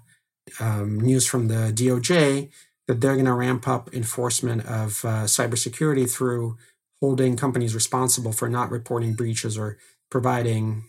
[0.60, 2.50] um, news from the DOJ
[2.86, 6.56] that they're going to ramp up enforcement of uh, cybersecurity through
[7.00, 9.78] holding companies responsible for not reporting breaches or
[10.10, 10.84] providing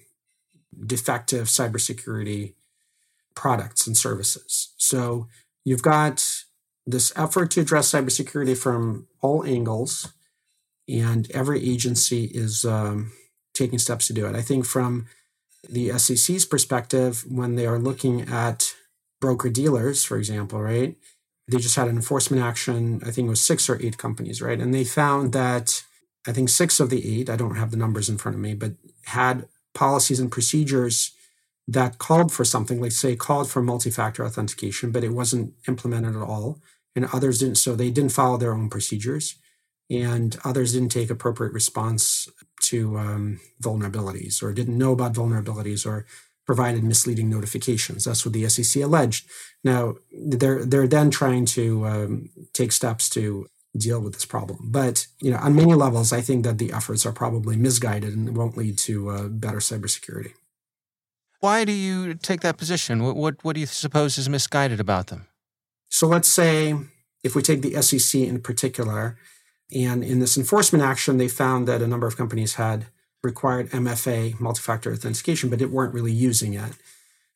[0.86, 2.54] defective cybersecurity
[3.36, 4.74] products and services.
[4.78, 5.28] So
[5.64, 6.26] you've got
[6.88, 10.12] this effort to address cybersecurity from all angles,
[10.88, 13.12] and every agency is um,
[13.54, 14.36] taking steps to do it.
[14.36, 15.06] I think from
[15.70, 18.74] the SEC's perspective, when they are looking at
[19.20, 20.96] broker dealers, for example, right?
[21.48, 23.02] They just had an enforcement action.
[23.06, 24.60] I think it was six or eight companies, right?
[24.60, 25.84] And they found that
[26.28, 28.54] I think six of the eight, I don't have the numbers in front of me,
[28.54, 28.74] but
[29.06, 31.12] had policies and procedures
[31.68, 36.22] that called for something, like say called for multi-factor authentication, but it wasn't implemented at
[36.22, 36.60] all.
[36.96, 39.36] And others didn't, so they didn't follow their own procedures.
[39.90, 42.28] And others didn't take appropriate response
[42.64, 46.06] to um, vulnerabilities or didn't know about vulnerabilities or
[46.50, 48.06] provided misleading notifications.
[48.06, 49.30] That's what the SEC alleged.
[49.64, 53.46] Now they're they're then trying to um, take steps to
[53.78, 54.58] deal with this problem.
[54.64, 58.36] But you know, on many levels, I think that the efforts are probably misguided and
[58.36, 60.34] won't lead to uh, better cybersecurity.
[61.40, 63.04] Why do you take that position?
[63.04, 65.28] What, what what do you suppose is misguided about them?
[65.90, 66.74] So let's say
[67.24, 69.20] if we take the SEC in particular,
[69.72, 72.88] and in this enforcement action, they found that a number of companies had
[73.24, 76.74] required MFA, multi-factor authentication, but it weren't really using it.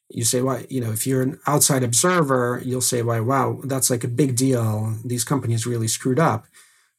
[0.10, 3.90] You say, well, you know, if you're an outside observer, you'll say, well, wow, that's
[3.90, 4.96] like a big deal.
[5.04, 6.46] These companies really screwed up.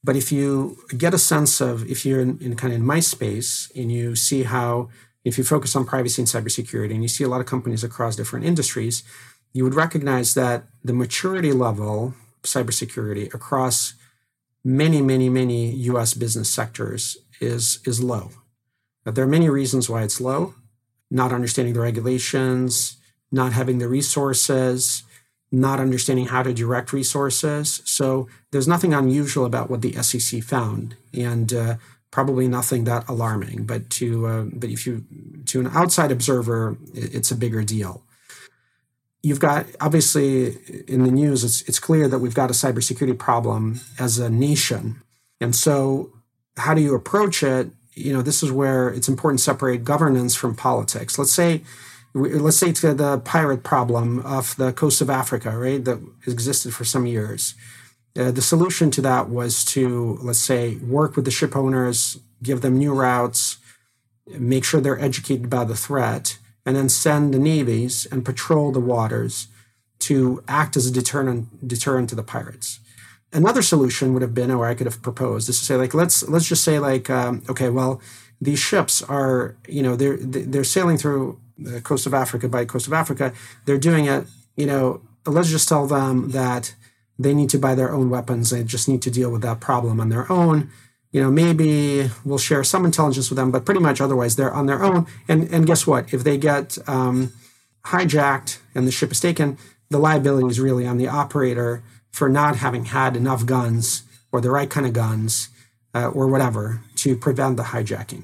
[0.03, 3.01] But if you get a sense of, if you're in, in kind of in my
[3.01, 4.91] space and you see how,
[5.25, 8.17] if you focus on privacy and cybersecurity and you see a lot of companies across
[8.17, 9.03] different industries,
[9.55, 13.95] you would recognize that the maturity level cybersecurity across
[14.63, 18.31] many, many, many US business sectors is, is low.
[19.05, 20.55] There are many reasons why it's low
[21.11, 22.97] not understanding the regulations,
[23.31, 25.05] not having the resources,
[25.53, 27.81] not understanding how to direct resources.
[27.85, 31.77] So there's nothing unusual about what the SEC found, and uh,
[32.11, 33.65] probably nothing that alarming.
[33.65, 35.05] But to uh, but if you
[35.47, 38.03] to an outside observer, it's a bigger deal.
[39.23, 40.57] You've got obviously
[40.89, 45.01] in the news, it's it's clear that we've got a cybersecurity problem as a nation,
[45.41, 46.13] and so
[46.57, 47.71] how do you approach it?
[47.95, 51.19] You know, this is where it's important to separate governance from politics.
[51.19, 51.63] Let's say,
[52.13, 56.85] let's say to the pirate problem off the coast of Africa, right, that existed for
[56.85, 57.55] some years.
[58.17, 62.61] Uh, the solution to that was to, let's say, work with the ship owners, give
[62.61, 63.59] them new routes,
[64.39, 68.81] make sure they're educated about the threat, and then send the navies and patrol the
[68.81, 69.49] waters
[69.99, 72.81] to act as a deterrent deterrent to the pirates
[73.35, 76.27] another solution would have been, or I could have proposed, is to say like let's
[76.29, 78.01] let's just say like um, okay, well
[78.41, 82.87] these ships are you know they're they're sailing through the coast of Africa by coast
[82.87, 83.33] of Africa.
[83.67, 86.75] They're doing it you know let's just tell them that
[87.19, 88.51] they need to buy their own weapons.
[88.51, 90.71] They just need to deal with that problem on their own.
[91.13, 94.67] You know, maybe we'll share some intelligence with them, but pretty much otherwise they're on
[94.67, 95.07] their own.
[95.29, 96.13] And and guess what?
[96.13, 97.33] If they get um,
[97.87, 99.59] hijacked and the ship is taken,
[99.91, 101.83] the liability is really on the operator
[102.15, 105.49] for not having had enough guns or the right kind of guns
[105.97, 108.23] uh, or whatever to prevent the hijacking.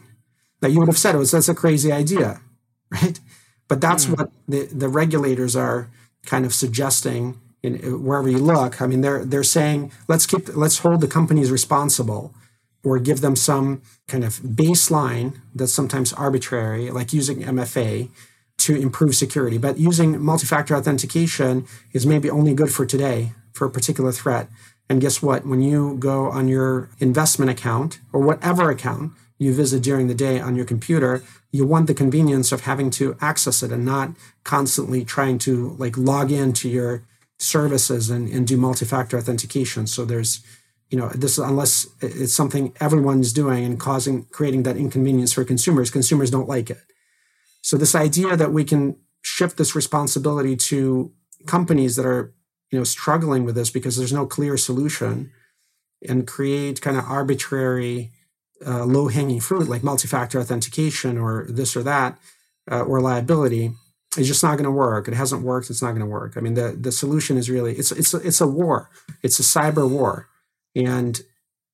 [0.63, 2.41] Now, you would have said it was that's a crazy idea,
[2.93, 3.19] right?
[3.67, 4.17] But that's mm.
[4.17, 5.91] what the, the regulators are
[6.25, 8.81] kind of suggesting in wherever you look.
[8.81, 12.33] I mean, they're they're saying let's keep let's hold the companies responsible
[12.85, 18.09] or give them some kind of baseline that's sometimes arbitrary, like using MFA
[18.59, 19.59] to improve security.
[19.59, 24.49] But using multi-factor authentication is maybe only good for today for a particular threat.
[24.89, 25.47] And guess what?
[25.47, 30.41] When you go on your investment account or whatever account you visit during the day
[30.41, 34.11] on your computer, you want the convenience of having to access it and not
[34.45, 37.05] constantly trying to like log into your
[37.39, 39.87] services and, and do multi-factor authentication.
[39.87, 40.45] So there's,
[40.91, 45.91] you know, this unless it's something everyone's doing and causing creating that inconvenience for consumers,
[45.91, 46.83] consumers don't like it.
[47.63, 51.13] So this idea that we can shift this responsibility to
[51.47, 52.35] companies that are
[52.71, 55.31] you know struggling with this because there's no clear solution
[56.09, 58.11] and create kind of arbitrary
[58.67, 62.19] uh, low hanging fruit like multi factor authentication or this or that
[62.71, 63.73] uh, or liability
[64.17, 65.07] it's just not going to work.
[65.07, 65.71] It hasn't worked.
[65.71, 66.37] It's not going to work.
[66.37, 68.91] I mean, the the solution is really it's it's it's a war.
[69.23, 70.29] It's a cyber war,
[70.75, 71.21] and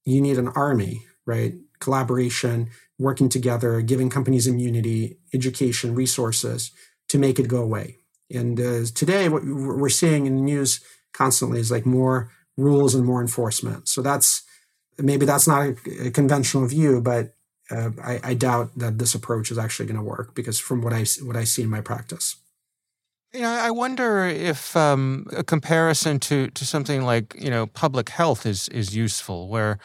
[0.05, 1.55] you need an army, right?
[1.81, 6.73] Collaboration, working together, giving companies immunity, education, resources
[7.09, 7.99] to make it go away.
[8.31, 10.81] And uh, today, what we're seeing in the news
[11.13, 13.89] constantly is like more rules and more enforcement.
[13.89, 14.43] So that's
[14.99, 17.35] maybe that's not a, a conventional view, but
[17.71, 20.93] uh, I, I, doubt that this approach is actually going to work because from what
[20.93, 22.37] I what I see in my practice.
[23.33, 28.47] Yeah, I wonder if um, a comparison to to something like you know public health
[28.47, 29.79] is is useful, where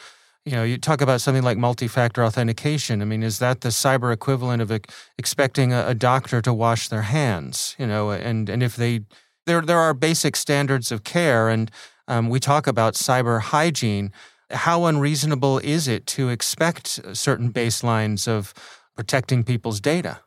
[0.46, 3.02] you know you talk about something like multi-factor authentication.
[3.02, 4.72] I mean, is that the cyber equivalent of
[5.18, 7.76] expecting a, a doctor to wash their hands?
[7.78, 9.02] You know, and and if they
[9.46, 11.72] there there are basic standards of care, and
[12.08, 14.12] um, we talk about cyber hygiene
[14.54, 18.54] how unreasonable is it to expect certain baselines of
[18.96, 20.20] protecting people's data?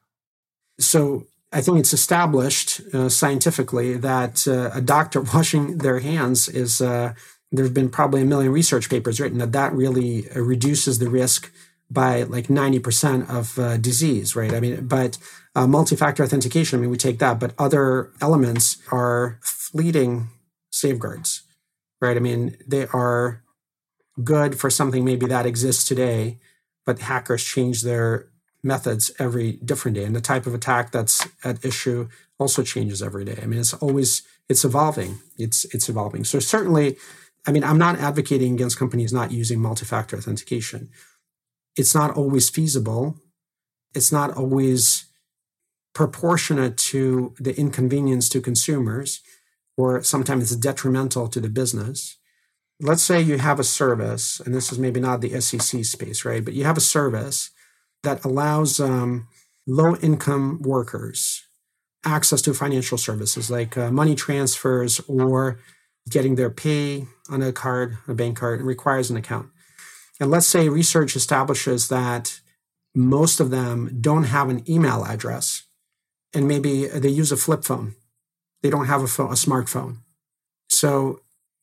[0.79, 6.81] So I think it's established uh, scientifically that uh, a doctor washing their hands is.
[6.81, 7.15] Uh,
[7.57, 11.53] there's been probably a million research papers written that that really uh, reduces the risk
[11.91, 14.53] by like 90% of uh, disease, right?
[14.53, 15.19] I mean, but
[15.55, 20.29] uh, multi-factor authentication, I mean, we take that, but other elements are fleeting
[20.71, 21.43] safeguards,
[22.01, 22.17] right?
[22.17, 23.43] I mean, they are
[24.23, 26.39] good for something maybe that exists today,
[26.85, 28.29] but hackers change their
[28.63, 30.05] methods every different day.
[30.05, 33.39] And the type of attack that's at issue also changes every day.
[33.43, 35.19] I mean, it's always it's evolving.
[35.39, 36.25] It's it's evolving.
[36.25, 36.97] So certainly,
[37.47, 40.91] I mean, I'm not advocating against companies not using multi-factor authentication.
[41.77, 43.21] It's not always feasible.
[43.95, 45.07] It's not always
[45.95, 49.21] proportionate to the inconvenience to consumers,
[49.77, 52.17] or sometimes it's detrimental to the business
[52.81, 56.45] let's say you have a service, and this is maybe not the SEC space, right?
[56.45, 57.51] But you have a service
[58.03, 59.29] that allows um,
[59.67, 61.43] low income workers
[62.05, 65.59] access to financial services like uh, money transfers or
[66.09, 69.49] getting their pay on a card, a bank card, requires an account.
[70.21, 72.41] And let's say research establishes that
[72.95, 75.65] most of them don't have an email address
[76.33, 77.95] and maybe they use a flip phone.
[78.63, 79.99] They don't have a, phone, a smartphone.
[80.69, 81.21] So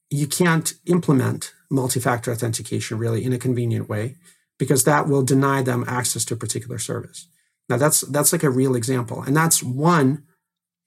[0.10, 4.16] you can't implement multi-factor authentication really in a convenient way
[4.60, 7.28] because that will deny them access to a particular service.
[7.70, 10.24] Now that's that's like a real example, and that's one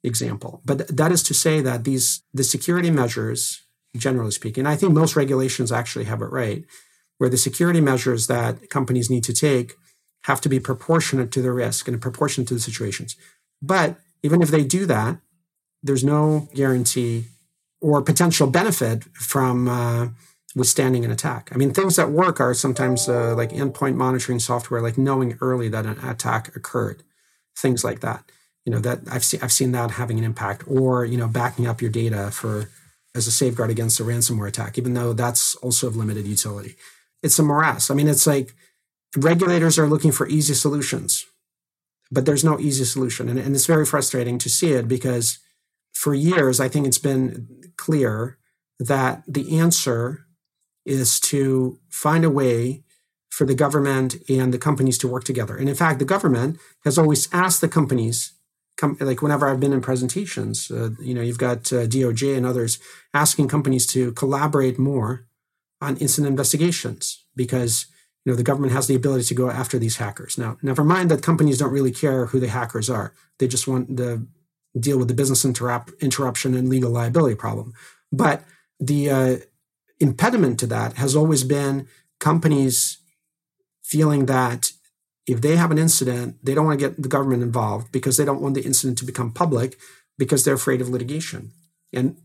[0.05, 0.61] example.
[0.64, 3.62] But that is to say that these the security measures,
[3.97, 6.64] generally speaking, I think most regulations actually have it right,
[7.19, 9.75] where the security measures that companies need to take
[10.25, 13.17] have to be proportionate to the risk and proportionate to the situations.
[13.61, 15.19] But even if they do that,
[15.83, 17.27] there's no guarantee
[17.81, 20.09] or potential benefit from uh,
[20.57, 21.51] withstanding an attack.
[21.53, 25.69] I mean, things that work are sometimes uh, like endpoint monitoring software, like knowing early
[25.69, 27.03] that an attack occurred,
[27.57, 28.25] things like that.
[28.64, 31.66] You know that I've seen I've seen that having an impact, or you know backing
[31.66, 32.70] up your data for
[33.14, 36.77] as a safeguard against a ransomware attack, even though that's also of limited utility.
[37.22, 37.90] It's a morass.
[37.90, 38.55] I mean, it's like
[39.16, 41.24] regulators are looking for easy solutions,
[42.11, 45.38] but there's no easy solution, and, and it's very frustrating to see it because
[45.92, 48.38] for years, I think it's been clear
[48.79, 50.27] that the answer
[50.85, 52.83] is to find a way
[53.31, 55.57] for the government and the companies to work together.
[55.57, 58.33] And in fact, the government has always asked the companies,
[59.00, 62.78] like whenever I've been in presentations, uh, you know, you've got uh, DOJ and others
[63.12, 65.26] asking companies to collaborate more
[65.80, 67.87] on incident investigations because
[68.24, 70.38] you know the government has the ability to go after these hackers.
[70.38, 73.96] Now, never mind that companies don't really care who the hackers are; they just want
[73.96, 74.26] the
[74.78, 77.74] deal with the business interrupt, interruption and legal liability problem.
[78.10, 78.42] But
[78.80, 79.37] the uh,
[80.00, 81.87] impediment to that has always been
[82.18, 82.98] companies
[83.82, 84.72] feeling that
[85.26, 88.24] if they have an incident, they don't want to get the government involved because they
[88.24, 89.78] don't want the incident to become public
[90.18, 91.52] because they're afraid of litigation.
[91.92, 92.18] And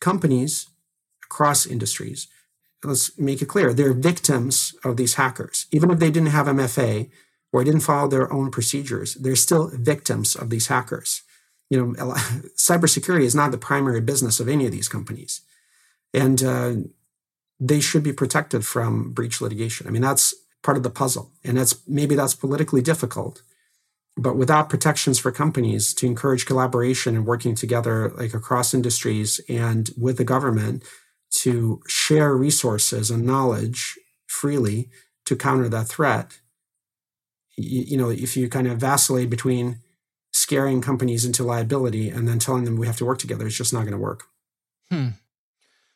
[0.00, 0.68] companies
[1.24, 2.28] across industries,
[2.82, 5.66] let's make it clear, they're victims of these hackers.
[5.72, 7.10] Even if they didn't have MFA
[7.52, 11.22] or didn't follow their own procedures, they're still victims of these hackers
[11.70, 11.92] you know,
[12.56, 15.40] cybersecurity is not the primary business of any of these companies,
[16.12, 16.74] and uh,
[17.58, 19.86] they should be protected from breach litigation.
[19.86, 20.34] I mean, that's
[20.64, 23.42] part of the puzzle, and that's maybe that's politically difficult,
[24.16, 29.90] but without protections for companies to encourage collaboration and working together, like across industries and
[29.96, 30.82] with the government,
[31.30, 33.96] to share resources and knowledge
[34.26, 34.88] freely
[35.26, 36.38] to counter that threat.
[37.56, 39.78] You, you know, if you kind of vacillate between
[40.34, 43.46] scaring companies into liability and then telling them we have to work together.
[43.46, 44.24] It's just not going to work.
[44.90, 45.10] Hmm.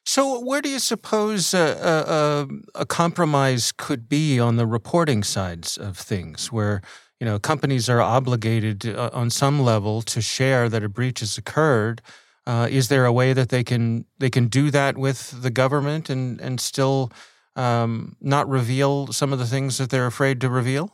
[0.08, 5.76] So, where do you suppose a, a, a, compromise could be on the reporting sides
[5.76, 6.80] of things, where
[7.20, 11.36] you know companies are obligated uh, on some level to share that a breach has
[11.36, 12.00] occurred?
[12.46, 16.08] Uh, is there a way that they can they can do that with the government
[16.08, 17.12] and and still
[17.54, 20.90] um, not reveal some of the things that they're afraid to reveal?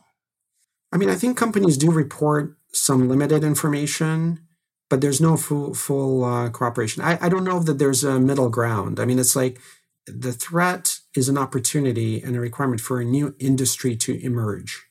[0.91, 4.44] I mean, I think companies do report some limited information
[4.89, 7.03] but there's no full full uh, cooperation.
[7.03, 8.99] I, I don't know that there's a middle ground.
[8.99, 9.59] I mean, it's like
[10.05, 14.83] the threat is an opportunity and a requirement for a new industry to emerge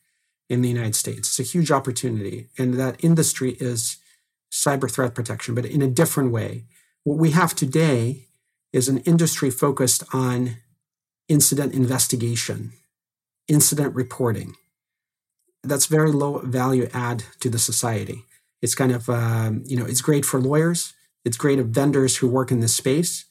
[0.49, 1.29] in the United States.
[1.29, 3.99] It's a huge opportunity, and that industry is
[4.53, 6.65] cyber threat protection, but in a different way.
[7.03, 8.29] What we have today
[8.73, 10.59] is an industry focused on
[11.29, 12.73] incident investigation,
[13.47, 14.55] incident reporting.
[15.63, 18.25] That's very low value add to the society.
[18.65, 20.95] It's kind of, um, you know, it's great for lawyers.
[21.23, 23.27] It's great of vendors who work in this space.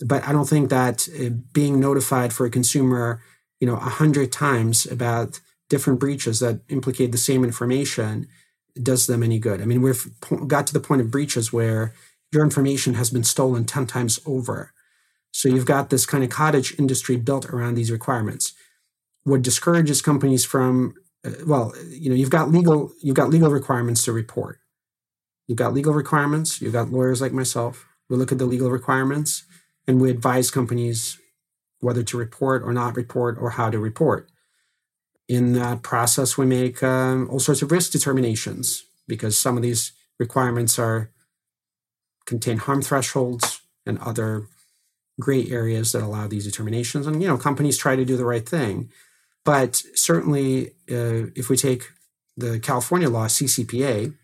[0.00, 3.20] But I don't think that uh, being notified for a consumer,
[3.60, 8.28] you know, a hundred times about different breaches that implicate the same information
[8.82, 9.60] does them any good.
[9.60, 10.06] I mean, we've
[10.46, 11.92] got to the point of breaches where
[12.32, 14.72] your information has been stolen 10 times over.
[15.32, 18.54] So you've got this kind of cottage industry built around these requirements.
[19.24, 20.94] What discourages companies from,
[21.26, 24.60] uh, well, you know, you've got legal, you've got legal requirements to report.
[25.48, 26.60] You've got legal requirements.
[26.60, 27.86] You've got lawyers like myself.
[28.08, 29.44] We look at the legal requirements
[29.86, 31.18] and we advise companies
[31.80, 34.28] whether to report or not report or how to report.
[35.26, 39.92] In that process, we make um, all sorts of risk determinations because some of these
[40.18, 41.10] requirements are
[42.26, 44.46] contain harm thresholds and other
[45.20, 47.06] gray areas that allow these determinations.
[47.06, 48.90] And you know, companies try to do the right thing,
[49.44, 51.90] but certainly, uh, if we take
[52.36, 54.14] the California law CCPA,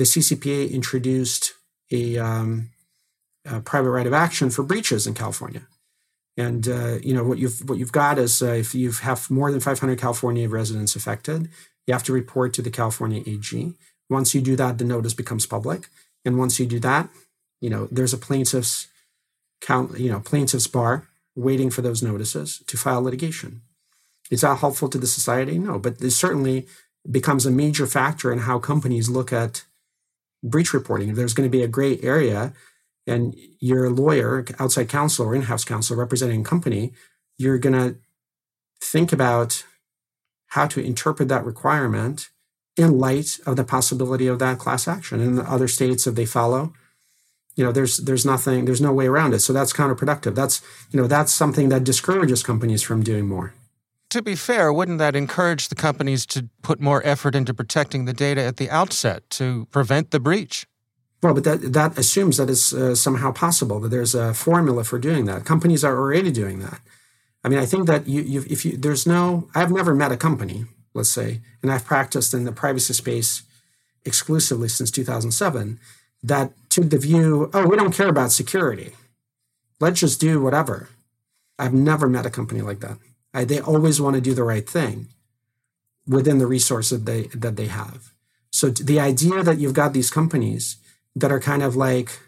[0.00, 1.52] the CCPA introduced
[1.92, 2.70] a, um,
[3.44, 5.66] a, private right of action for breaches in California.
[6.38, 9.50] And uh, you know what you've what you've got is uh, if you have more
[9.50, 11.50] than 500 California residents affected,
[11.86, 13.74] you have to report to the California AG.
[14.08, 15.88] Once you do that, the notice becomes public,
[16.24, 17.10] and once you do that,
[17.60, 18.86] you know there's a plaintiff's
[19.60, 23.60] count, you know plaintiff's bar waiting for those notices to file litigation.
[24.30, 25.58] Is that helpful to the society?
[25.58, 26.66] No, but it certainly
[27.10, 29.64] becomes a major factor in how companies look at
[30.42, 31.10] breach reporting.
[31.10, 32.52] If there's going to be a gray area
[33.06, 36.92] and you're a lawyer, outside counsel, or in house counsel representing a company,
[37.38, 37.96] you're going to
[38.82, 39.64] think about
[40.48, 42.28] how to interpret that requirement
[42.76, 45.20] in light of the possibility of that class action.
[45.20, 46.72] In the other states, if they follow,
[47.56, 49.40] you know, there's there's nothing, there's no way around it.
[49.40, 50.34] So that's counterproductive.
[50.34, 53.52] That's you know, that's something that discourages companies from doing more
[54.10, 58.12] to be fair, wouldn't that encourage the companies to put more effort into protecting the
[58.12, 60.66] data at the outset to prevent the breach?
[61.22, 64.98] Well, but that that assumes that it's uh, somehow possible that there's a formula for
[64.98, 65.44] doing that.
[65.44, 66.80] Companies are already doing that.
[67.44, 70.16] I mean, I think that you, you if you there's no, I've never met a
[70.16, 73.42] company, let's say, and I've practiced in the privacy space
[74.04, 75.78] exclusively since 2007
[76.22, 78.92] that took the view, oh, we don't care about security.
[79.78, 80.88] Let's just do whatever.
[81.58, 82.98] I've never met a company like that.
[83.32, 85.08] They always want to do the right thing
[86.06, 88.12] within the resources that they that they have.
[88.50, 90.76] So the idea that you've got these companies
[91.14, 92.18] that are kind of like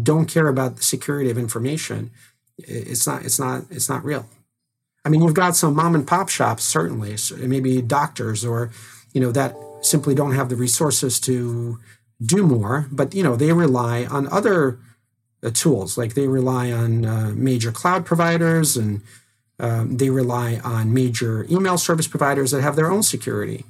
[0.00, 2.10] don't care about the security of information,
[2.58, 4.26] it's not it's not it's not real.
[5.04, 8.70] I mean, you've got some mom and pop shops certainly, so maybe doctors or
[9.12, 11.78] you know that simply don't have the resources to
[12.24, 14.78] do more, but you know they rely on other
[15.42, 19.02] uh, tools like they rely on uh, major cloud providers and
[19.58, 23.64] um, they rely on major email service providers that have their own security.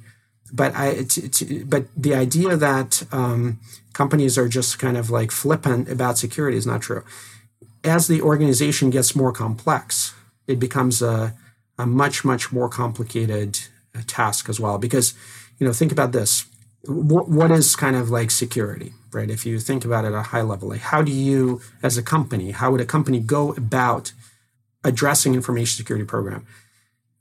[0.53, 3.59] But I, t- t- but the idea that um,
[3.93, 7.03] companies are just kind of like flippant about security is not true.
[7.83, 10.13] As the organization gets more complex,
[10.45, 11.33] it becomes a,
[11.77, 13.59] a much much more complicated
[13.95, 14.77] uh, task as well.
[14.77, 15.13] Because
[15.57, 16.45] you know, think about this:
[16.85, 19.29] what, what is kind of like security, right?
[19.29, 22.03] If you think about it at a high level, like how do you, as a
[22.03, 24.13] company, how would a company go about
[24.83, 26.45] addressing information security program.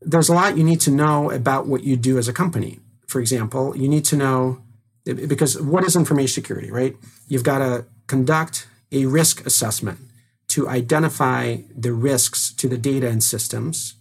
[0.00, 2.80] There's a lot you need to know about what you do as a company.
[3.06, 4.62] For example, you need to know
[5.04, 6.96] because what is information security, right?
[7.28, 10.00] You've got to conduct a risk assessment
[10.48, 13.94] to identify the risks to the data and systems,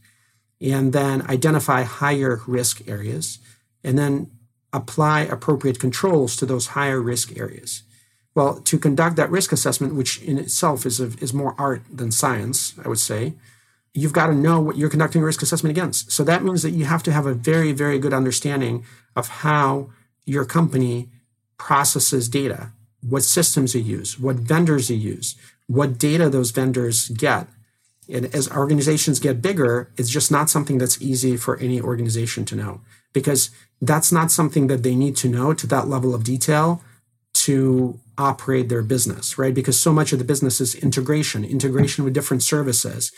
[0.62, 3.40] and then identify higher risk areas,
[3.84, 4.32] and then
[4.72, 7.84] apply appropriate controls to those higher risk areas.
[8.36, 12.12] Well, to conduct that risk assessment, which in itself is, a, is more art than
[12.12, 13.34] science, I would say,
[13.94, 16.12] you've got to know what you're conducting a risk assessment against.
[16.12, 19.90] So that means that you have to have a very, very good understanding of how
[20.26, 21.08] your company
[21.58, 25.36] processes data, what systems you use, what vendors you use,
[25.68, 27.48] what data those vendors get.
[28.10, 32.56] And as organizations get bigger, it's just not something that's easy for any organization to
[32.56, 32.82] know
[33.14, 33.50] because
[33.82, 36.82] that's not something that they need to know to that level of detail
[37.46, 39.54] to operate their business, right?
[39.54, 43.12] Because so much of the business is integration, integration with different services,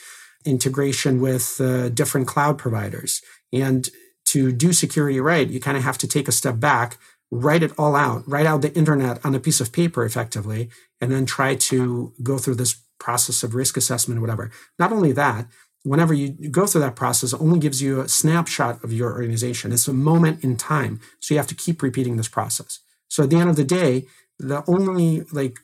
[0.46, 3.22] integration with uh, different cloud providers.
[3.54, 3.90] And
[4.34, 6.98] to do security right, you kind of have to take a step back,
[7.32, 10.70] write it all out, write out the internet on a piece of paper effectively,
[11.00, 14.52] and then try to go through this process of risk assessment, or whatever.
[14.80, 15.48] Not only that,
[15.84, 19.72] whenever you go through that process, it only gives you a snapshot of your organization.
[19.72, 21.00] It's a moment in time.
[21.20, 22.80] So you have to keep repeating this process.
[23.08, 24.06] So at the end of the day,
[24.40, 25.60] the only like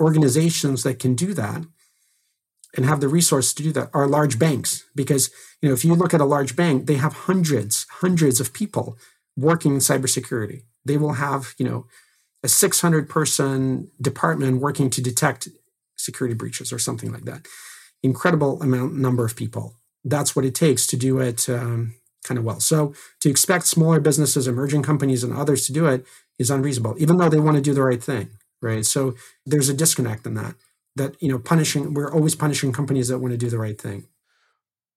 [0.00, 1.64] organizations that can do that
[2.76, 4.84] and have the resource to do that are large banks.
[4.94, 5.30] Because
[5.62, 8.98] you know if you look at a large bank they have hundreds hundreds of people
[9.36, 10.62] working in cybersecurity.
[10.84, 11.86] They will have you know
[12.42, 15.48] a 600 person department working to detect
[15.96, 17.46] security breaches or something like that.
[18.02, 19.74] Incredible amount number of people.
[20.04, 21.94] That's what it takes to do it um,
[22.24, 22.60] kind of well.
[22.60, 26.04] So to expect smaller businesses emerging companies and others to do it
[26.38, 28.84] is unreasonable even though they want to do the right thing right?
[28.84, 29.14] So
[29.46, 30.54] there's a disconnect in that
[30.96, 34.06] that you know punishing we're always punishing companies that want to do the right thing.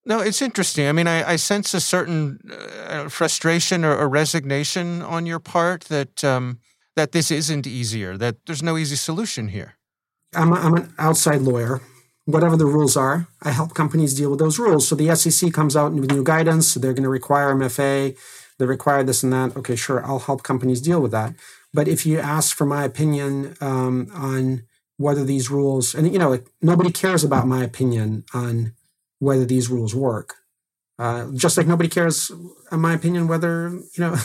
[0.06, 0.88] No it's interesting.
[0.88, 2.40] I mean i, I sense a certain
[2.88, 6.60] uh, frustration or, or, resignation on your part that um,
[6.96, 9.76] that this isn't easier that there's no easy solution here.
[10.34, 11.82] I'm, a, I'm an outside lawyer
[12.26, 14.88] whatever the rules are i help companies deal with those rules.
[14.88, 16.68] So the sec comes out with new guidance.
[16.68, 18.16] So they're going to require mfa
[18.58, 19.56] they require this and that.
[19.58, 21.34] Okay sure i'll help companies deal with that.
[21.74, 24.64] But if you ask for my opinion um, on
[25.02, 28.74] whether these rules and you know like nobody cares about my opinion on
[29.20, 30.36] whether these rules work.
[31.00, 32.32] Uh, just like nobody cares
[32.72, 34.16] in my opinion whether you know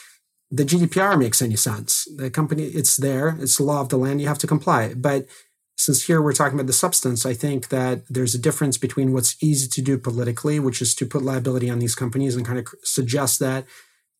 [0.50, 2.08] the gdpr makes any sense.
[2.16, 3.36] The company it's there.
[3.40, 4.20] It's the law of the land.
[4.20, 4.94] You have to comply.
[4.94, 5.26] But
[5.84, 9.36] since here we're talking about the substance i think that there's a difference between what's
[9.42, 12.66] easy to do politically which is to put liability on these companies and kind of
[12.82, 13.64] suggest that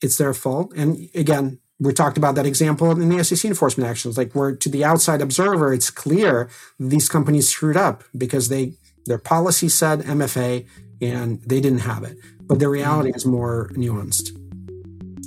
[0.03, 4.17] it's their fault and again we talked about that example in the SEC enforcement actions.
[4.17, 6.49] Like where to the outside observer, it's clear
[6.79, 8.75] these companies screwed up because they
[9.07, 10.67] their policy said MFA
[11.03, 12.17] and they didn't have it.
[12.43, 14.31] But the reality is more nuanced.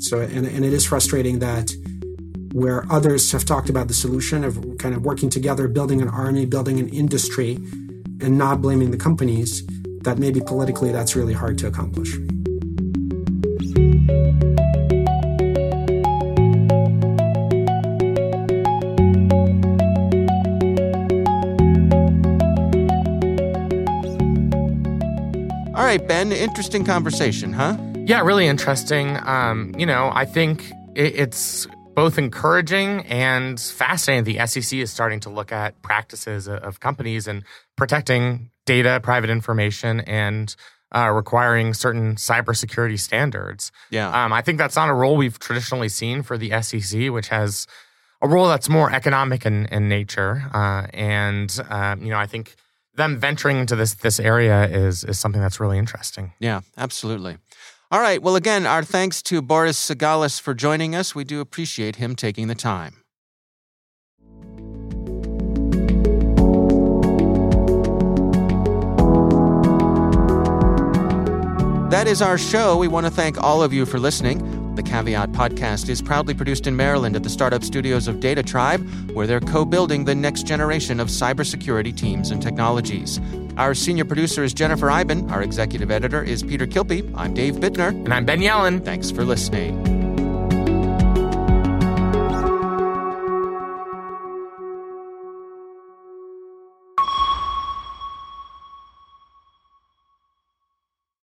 [0.04, 1.72] So and, and it is frustrating that
[2.54, 6.46] where others have talked about the solution of kind of working together, building an army,
[6.46, 7.56] building an industry,
[8.22, 9.66] and not blaming the companies,
[10.02, 12.18] that maybe politically that's really hard to accomplish.
[25.76, 27.78] All right, Ben, interesting conversation, huh?
[28.08, 29.18] Yeah, really interesting.
[29.28, 31.68] Um, you know, I think it, it's
[31.98, 34.24] both encouraging and fascinating.
[34.24, 37.44] The SEC is starting to look at practices of companies and
[37.76, 40.56] protecting data, private information, and
[40.96, 43.72] uh, requiring certain cybersecurity standards.
[43.90, 47.30] Yeah, um, I think that's not a role we've traditionally seen for the SEC, which
[47.30, 47.66] has
[48.22, 50.44] a role that's more economic in, in nature.
[50.54, 52.54] Uh, and uh, you know, I think
[52.94, 56.34] them venturing into this this area is is something that's really interesting.
[56.40, 57.38] Yeah, absolutely.
[57.90, 58.22] All right.
[58.22, 61.16] Well, again, our thanks to Boris Segalis for joining us.
[61.16, 62.96] We do appreciate him taking the time.
[71.90, 72.76] That is our show.
[72.78, 74.57] We want to thank all of you for listening.
[74.78, 79.26] The Caveat podcast is proudly produced in Maryland at the startup studios of DataTribe, where
[79.26, 83.20] they're co building the next generation of cybersecurity teams and technologies.
[83.58, 85.32] Our senior producer is Jennifer Eiben.
[85.32, 87.12] Our executive editor is Peter Kilpe.
[87.18, 87.90] I'm Dave Bittner.
[87.90, 88.86] And I'm Ben Yelin.
[88.86, 90.17] Thanks for listening.